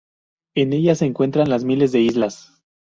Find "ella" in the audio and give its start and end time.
0.73-0.95